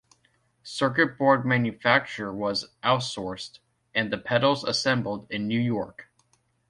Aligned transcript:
Circuit 0.63 1.15
board 1.15 1.45
manufacture 1.45 2.33
was 2.33 2.73
outsourced, 2.83 3.59
and 3.93 4.11
the 4.11 4.17
pedals 4.17 4.63
assembled 4.63 5.27
in 5.29 5.47
New 5.47 5.59
York. 5.61 6.09